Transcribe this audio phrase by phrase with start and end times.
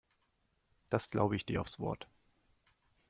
[0.89, 2.07] Das glaube ich dir aufs Wort.